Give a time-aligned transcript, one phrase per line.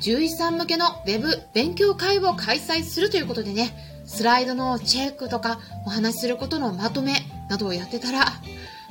[0.00, 7.14] 獣医さん向けの Web 勉強会を開催するということでね、スライドのチェックとかお話しすることのまとめ
[7.50, 8.26] などをやってたら、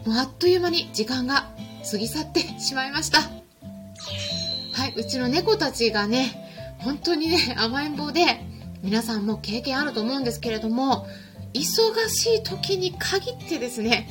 [0.05, 1.49] もうあっという間に時間が
[1.89, 3.19] 過ぎ去ってしまいました。
[3.19, 8.45] はい、うちの猫たちがね、本当にね、甘えん坊で、
[8.83, 11.07] 皆さんも経験あると思うんですけれども、
[11.53, 14.07] 忙しい時に限ってですね、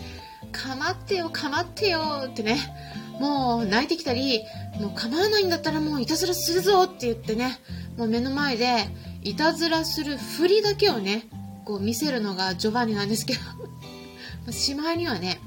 [0.51, 2.59] かまってよ、かまってよってね、
[3.21, 4.43] もう泣いてきたり、
[4.81, 7.59] もう構わないんだったらもういたずらするぞって言ってね、
[7.97, 8.89] もう目の前で
[9.23, 11.25] いたずらするふりだけをね、
[11.65, 13.35] こう見せるのがジョバンニなんですけ
[14.47, 15.41] ど、 しまいにはね、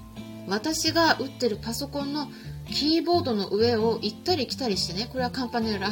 [0.48, 2.28] 私が打ってるパソコンの
[2.72, 5.92] キーボードの上を行ったり来たりしてね、これはカンパネラ。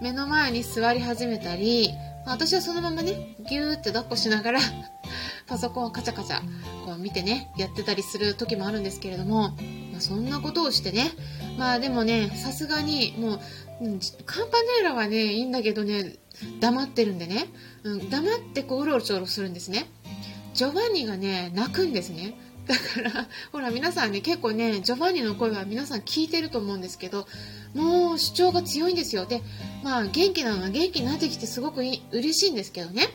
[0.00, 1.90] 目の前に座り始めたり、
[2.26, 4.60] 私はそのままね、ギューって抱っこしながら
[5.46, 6.40] パソコンをカチャカチャ
[6.84, 9.56] こう見てね、やってたりする時もあるんですけれども、
[9.94, 11.12] まあ、そんなことをしてね、
[11.56, 13.40] まあでもね、さすがにもう、
[14.26, 16.16] カンパネーラはね、いいんだけどね、
[16.60, 17.46] 黙ってるんでね、
[17.84, 19.86] うん、黙ってこううろちょろするんですね。
[20.52, 22.34] ジョバンニがね、泣くんですね。
[22.66, 27.28] だから、ほら皆さんね、結構ね、ジョバンニの声は皆さん聞いてると思うんですけど、
[27.74, 29.26] もう主張が強いんですよ。
[29.26, 29.42] で、
[29.84, 33.08] まあ元気なのは元気になってきてすごくい嬉しいんですけどね。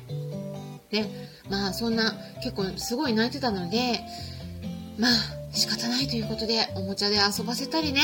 [0.91, 1.09] ね、
[1.49, 4.01] まあそんな結構すごい泣いてたので、
[4.97, 8.01] まあ仕方ないということでおもちゃで遊ばせたりね、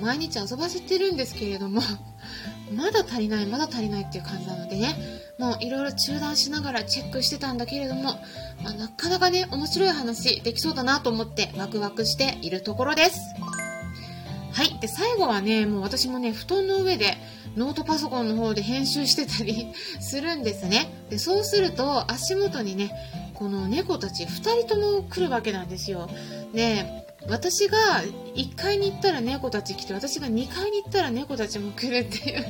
[0.00, 1.82] 毎日遊ばせてるんですけれども、
[2.74, 4.96] まだ足りない、まだ足りないっていう感じなのでね、
[5.38, 8.20] もういろいろ中断しながらチェックしてたんだけれども、
[8.62, 13.18] まあ、なかなかね、面白い話できそうだなと思ってワクワクしているところです。
[14.52, 14.78] はい。
[14.80, 17.16] で、最後はね、もう私もね、布団の上で
[17.56, 20.92] ノートパソコンの方で編集してたり するんですね。
[21.10, 22.92] で、そうすると足元にね、
[23.34, 24.28] この猫たち2
[24.66, 26.08] 人とも来るわけなんですよ。
[26.52, 27.78] で、私が
[28.34, 32.44] 1階に行ったら猫たち来て、私が2階に行ったら猫たちも来るっていう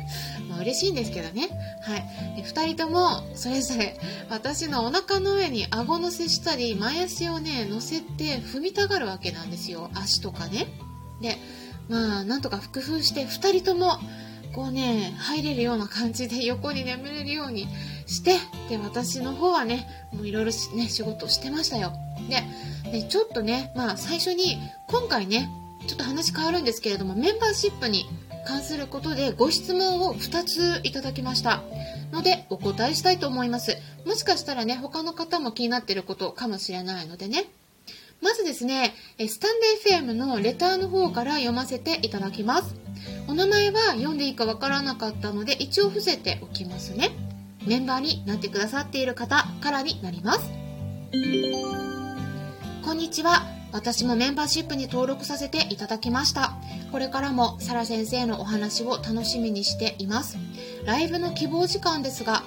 [0.48, 1.48] まあ嬉しいんですけどね。
[1.82, 2.42] はい。
[2.42, 3.98] 2人ともそれぞれ
[4.30, 9.90] 私のお腹の上に顎乗せしたり、前足をね、乗せて踏みたがるわけなんですよ。
[9.94, 10.66] 足とかね。
[11.20, 11.38] で、
[11.88, 13.98] まあ、なんとか工夫して2人とも
[14.54, 17.66] こうね、入れるような感じで横に眠れるように
[18.06, 18.38] して、
[18.68, 21.92] で、私の方はね、もういろいろね、仕事してましたよ。
[22.28, 22.42] で、
[22.90, 25.50] でちょっとね、まあ最初に、今回ね、
[25.86, 28.06] ちょっと話変わるんですけれども、メンバーシップに
[28.46, 31.62] 関することでご質問を2ついただきました。
[32.12, 33.76] ので、お答えしたいと思います。
[34.06, 37.46] もしかしたらね、他の方も気になってることかもしれないのでね。
[38.20, 42.74] まずですね、スタンデー FM のレターの方から読ませていただきます。
[43.28, 47.10] お名前は読んでいいかわからなかったので、一応伏せておきますね。
[47.66, 50.50] メンバーになってくださっている方からになります。
[52.84, 53.46] こんにちは。
[53.72, 56.52] 私もメンバーシップに登録させていただきました。
[56.92, 60.36] これからもサラ先生のお話を楽しみにしています。
[60.84, 62.42] ライブの希望時間ですが、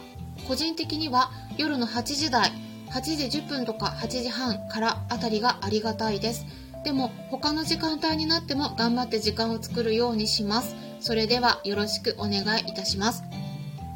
[0.48, 2.52] 個人的には夜の8時台、
[2.92, 6.46] 8時10分とか8時半からあたりがありがたいです。
[6.84, 10.76] でも他の時間帯になっても頑張って時間を作るようにします。
[11.00, 13.24] それではよろしくお願いいたします。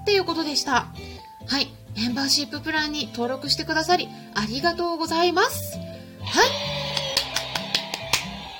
[0.01, 0.87] っていうことでした。
[1.47, 1.67] はい。
[1.95, 5.77] メンバーシッププランに登録してくださりありがとうございます。
[5.77, 6.49] はい。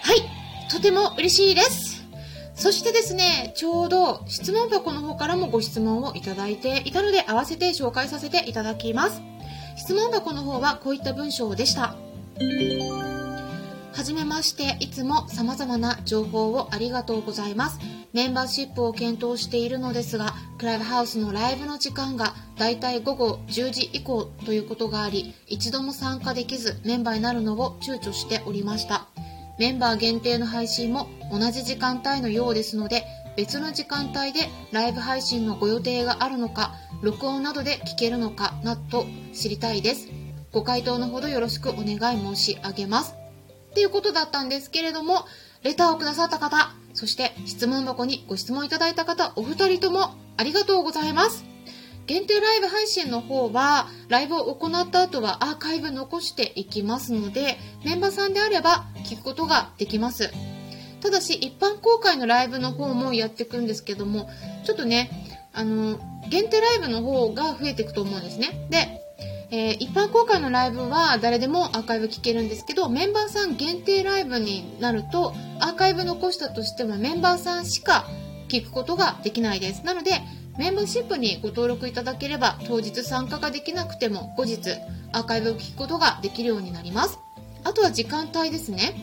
[0.03, 0.69] はい。
[0.69, 2.03] とても嬉しいです。
[2.55, 9.21] そしてですね、ちょうど質問箱の方からもご質問をいただいていたので合わせて紹介させていただきます。
[9.77, 11.95] 質問箱の方はこういった文章でした。
[13.93, 17.79] はじめまして、いつも様々な情報をありがとうございます。
[18.13, 29.07] メンバーシップを検討しているのですが、クラブハウスのライブの時間がだいたい午後10時以降ということがあり、一度も参加できずメンバーになるのを躊躇しておりました。
[29.57, 33.05] メンバー限定の配信も同じ時間帯のようですので、
[33.35, 40.09] 別の時間帯でライブ配信のご予定があるのか、録音などで聞けるのかなど知りたいです。
[40.51, 43.15] ご回答のほどよろしくお願い申し上げます。
[43.71, 45.25] っていうことだったんですけれども、
[45.63, 51.45] レターをくださった方、そして質問箱にご質問いただいた方、お二人ともありがとうございます。
[52.07, 60.31] 限定ライブ配信の方は、ライブを行った後はアーカイブ残していきますので、メンバーさんであれば聞くことができます。
[60.99, 64.29] ただし、一般公開のライブの方もやっていくんですけども、
[64.65, 65.09] ちょっとね、
[65.53, 65.99] あの、
[66.29, 68.67] 限定ライブの方が増えていくと思うんですね。
[68.69, 69.00] で、
[69.51, 78.05] えー、一般公開のライブは誰でもアーカイブ聞けるんですけど、メンバーさん限定ライブになると、アーカイブ残したとしてもメンバーさんしか
[78.47, 79.85] 聞くことができないです。
[79.85, 80.21] なので、
[80.57, 84.59] メンバーシップにご登録いただければ、当日参加ができなくても後日
[85.11, 87.19] アーカイブを聞くことができるようになります。
[87.65, 88.95] あとは時間帯ですね。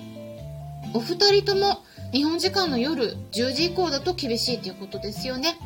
[0.94, 5.58] お二人とも日本時間の夜10時以降だと厳しいということですよね。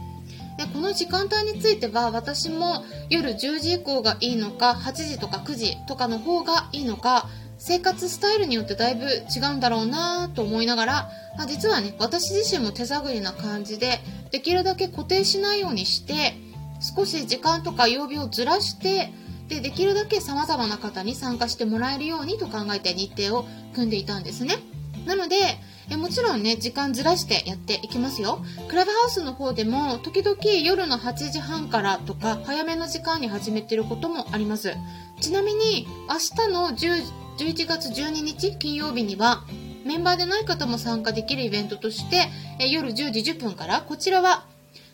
[0.56, 7.28] でこの時間帯については私も夜10時以降がいいのか8時とか9時とかの方がいいのか
[7.58, 14.00] 生活スタイルによってだいぶ違うんだろうなと思いながら、あ、実はね私自身も手探りな感じで
[14.32, 16.34] できるだけ固定しないようにして
[16.96, 19.12] 少し時間とか曜日をずらして
[19.48, 24.56] でできるだけ様々な方に参加してもらえるようにと考えて日程を組んでいたんですね。
[25.06, 25.36] なので
[25.90, 28.40] えもちろんね、時間ずらしてやっていきますよ。
[28.68, 34.74] クラブハウスの方でも、時々夜の8時半からとか、早めの時間に始めてることもあります。
[35.20, 39.44] ちなみに、明日の11月12日金曜日には、
[39.84, 42.28] メンバーでない方も参加できるイベントとして、
[42.60, 44.46] え夜10時10分から、こちらは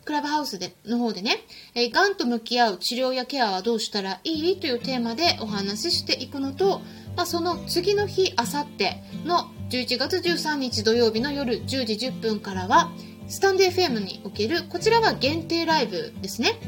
[0.09, 1.37] クラブハウスでの方でね、
[1.75, 4.59] えー、癌と向き合う治療やケアはどうしたらいい？
[4.59, 6.81] というテーマでお話ししていくのと、
[7.15, 12.91] まあ、その次の日、あさっての11月13日土曜日の夜10時10分からは、
[13.27, 16.59] スタンド FM における、こちらは限定ライブですね。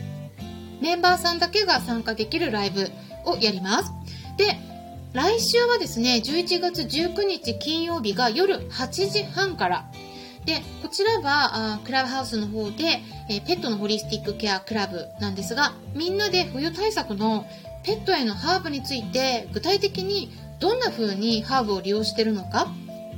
[0.82, 2.92] メンバーさんだけが参加できるライブ
[3.26, 3.92] をやります。
[4.38, 4.56] で、
[5.14, 9.92] 来週はですね、11月19日金曜日が夜8時半から、
[10.46, 17.48] で、こちらは、あクラブハウスの方で、えー、ペットのホリスティックケアクラブなんですが、みんなで冬対策の
[17.84, 22.68] ペットへのハーブについて、具体的にどんな風にハーブを利用してるのか、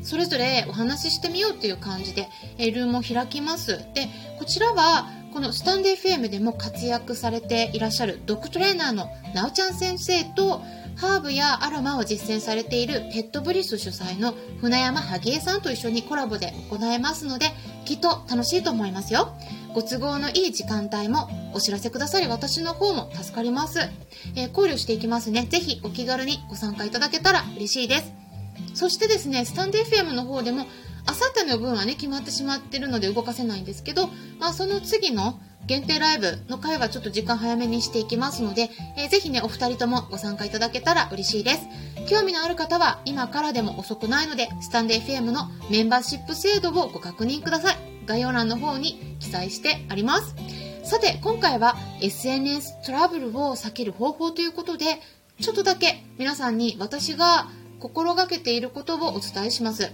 [0.04, 2.28] それぞれお話ししてみようっていう感じで、
[2.58, 3.78] え、ルームを開きます。
[3.94, 4.08] で、
[4.38, 10.62] こちらは、このスタンデー FM でも活躍されていらっしゃるドッグトレーナーのなおちゃん先生と、
[10.96, 17.48] ハーブやアロマを実践されているペットブリス主催の船山萩江さんと一緒にコラボで行えますので、
[17.86, 19.36] きっと楽しいと思いますよ。
[19.74, 23.80] ご都合のいい時間帯もお知らせくださり私の方も助かります。
[24.36, 25.48] えー、考慮していきますね。
[25.50, 28.23] ぜひお気軽にご参加いただけたら嬉しいです。
[28.84, 30.66] そしてですね、スタンド FM の方でも、
[31.06, 34.10] あさっての分はね、決まってしまってるので動かせないんですけど、
[34.42, 41.62] まあ、その次の限定ライブの回はちょっと時間早めにしていきますので、えー、ぜひね、お二人ともご参加いただけたら嬉しいです。
[42.10, 47.78] 興味のある方は今からでも遅くないので、スタンデー FM のメンバーシップ制度をご確認ください。
[48.06, 50.36] 概要欄の方に記載してあります。
[50.84, 55.00] さて、今回は SNS トラブルを避ける方法ということで、
[55.40, 57.48] ちょっとだけ皆さんに私が
[57.84, 59.92] 心がけていることをお伝えします。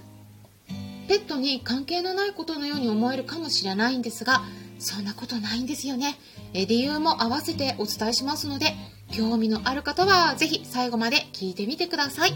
[1.08, 4.44] ペットに関係のないことのように思えるかもしれないんですが、
[4.78, 6.16] そんなことないんですよね。
[6.54, 8.76] え理由も合わせてお伝えしますので、
[9.12, 12.32] 興味のある方はぜひ最後まで聞いてみてください。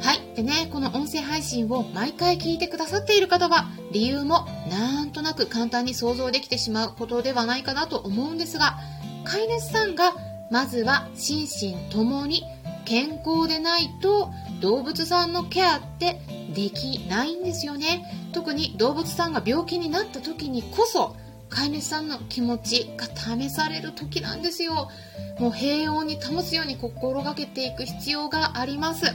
[0.00, 0.36] はい。
[0.36, 8.78] でね、この音声配信を毎回聞いてくださっている方は、理由もなんとなく簡単に想像できてしまうことではないかなと思うんですが、
[9.24, 10.14] 飼い主さんが
[10.50, 12.42] まずは心身ともに
[12.84, 14.30] 健康でないと
[14.60, 16.20] 動物さんのケアって
[16.54, 18.04] できないんですよね。
[18.32, 21.16] 特に動物さんが病気になった時にこそ
[21.48, 24.88] 飼い主さんの気持ちが試される時なんですよ。
[25.38, 29.06] もう平穏に保つように心がけていく必要があります。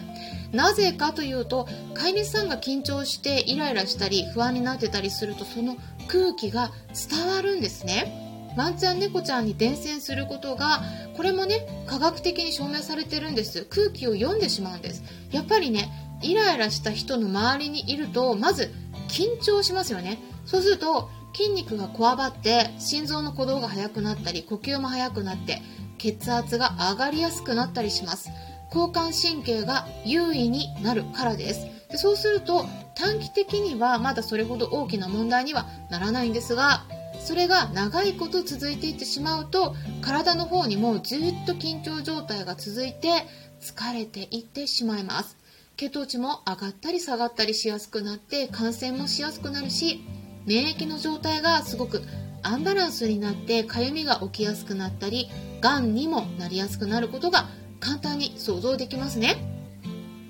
[0.52, 5.76] なぜかというと飼い主さんが緊張してイライラしたり不安になってたりするとその
[6.08, 6.72] 空気が
[7.10, 8.25] 伝わるんですね。
[8.56, 10.82] ワンちゃん猫ちゃんに伝染することが
[11.16, 13.66] これもね科学的に証明されてるんです。
[13.66, 15.04] 空気を読んでしまうんです。
[15.32, 15.90] やっぱりね
[16.22, 18.74] イライラした人の周りにいるとまず
[19.08, 20.20] 緊張しますよね。
[20.46, 25.62] そうすると筋肉がこわばって心臓の鼓動が速くなったり呼吸も速くなって
[25.98, 28.30] 血圧が上がりやすくなったりします。
[28.74, 31.68] 交感神経が優位になるからです。
[31.90, 36.86] でそうすると短期的にはまだそれほど大きな問題にはならないんですが
[37.26, 43.26] それが長いこと続いていってしまうと体の方にもずっと緊張状態が続いて
[43.60, 45.36] 疲れていってしまいます。
[45.76, 50.06] 血糖値も上がったり下がったりしやすくなって感染もしやすくなるし
[50.46, 52.04] 免疫の状態がすごく
[52.44, 55.28] アンバランスになってかゆみが起きやすくなったり
[55.62, 57.48] がんにもなりやすくなることが
[57.80, 59.36] 簡単に想像できますね。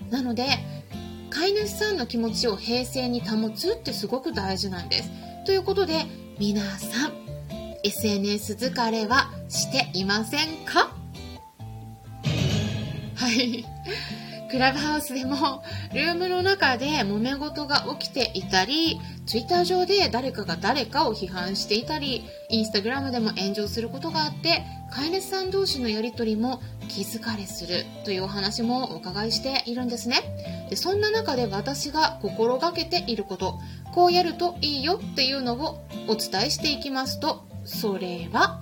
[0.09, 0.47] なので
[1.29, 5.09] 飼い主さんの気持ちを平静に保つってすごく大事なんです。
[5.45, 6.05] ということで
[6.37, 7.13] 皆さん
[7.83, 10.91] SNS 疲れはしていませんか？
[13.15, 13.63] はい。
[14.55, 30.21] クラブハウスでもルームの中で揉め事が起きていたり、ツイッター上で誰かが誰かを批判していたり、インスタグラムでも炎上することがあって、飼い主さん同士のやりとりも気疲れするというお話もお伺いしているんですね。
[30.69, 33.59] でそんな中で私が心がけていること、
[33.93, 38.61] こうやるといいよっていうのをお伝えしていきますと、それは、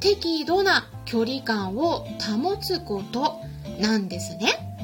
[0.00, 2.04] 適度な距離感を
[2.42, 3.44] 保つこと
[3.80, 4.74] なんですね。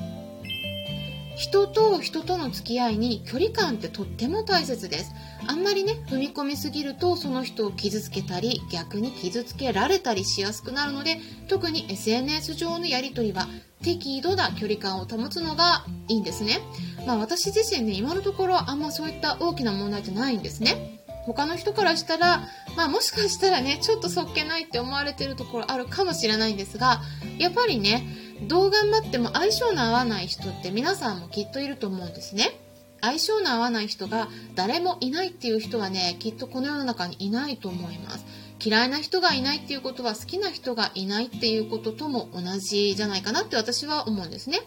[1.37, 5.13] 人と人との付き合いに距離感ってとっても大切です。
[5.47, 11.19] あんまりね、踏み込みすぎるとその人を傷つけたり、逆に傷つけられたりしやすくなるので、
[11.49, 13.49] 特に SNS 上のやりとりは
[13.83, 16.61] 適度な距離感を保つのがいいんですね。
[17.07, 21.01] まあ私自身ね、今のところあんまそういった大きな問題ってないんですね。
[21.25, 27.01] 他の人からしたら、まあもしかしたらね、ちょっとそっけないって思われてるところあるかもしれないんですが、
[27.39, 28.07] やっぱりね、
[28.49, 32.59] どう頑張っても相性の合わない人って皆さんもきっといると思うんですね。
[33.01, 38.25] 相性の合わない人が誰もいないっていう人はね、きっとこの世の中にいないと思います。
[38.63, 44.61] 嫌いな人がいないっていうことは好きな人がいないっていうこととも同じじゃないかなって私は思うんですね。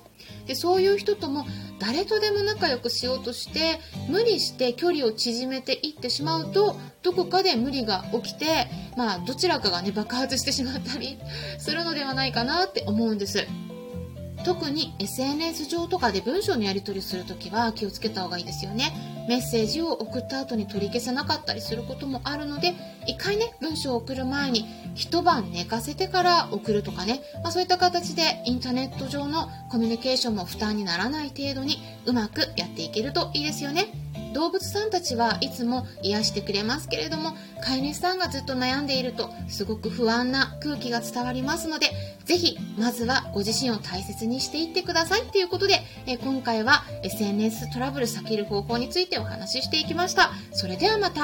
[0.47, 1.45] でそういう人とも
[1.79, 11.17] 誰とでも仲良くしようとして無理して距離を縮めていってしまうとどこかで無理が起きて、まあ、どちらかがね爆発してしまったり
[11.59, 13.45] するのではないかなって思うんです。
[14.43, 19.12] 特に SNS 上とかで文章のやり取りするときは気をつけた方がいいですよね。
[19.27, 22.73] メッセージを送った後に取り消せなかったりすることもあるので、
[23.07, 34.12] 一回ね、文章を送る前に一晩寝かせてから送るとかね、まあ、そういった形でインターネット上のコミュニケーションも負担にならない程度にうまくやっていけるといいですよね。
[34.33, 41.91] 動物さんたちはいつも癒してくれますけれども飼い主さんがずっと悩んでいるとすごく不安な空気が伝わりますので
[42.25, 50.31] ぜひまずはご自身を大切にしていってくださいということで、え今回は SNS トラブル避ける方法についてお話ししていきました。
[50.53, 51.21] それではまた。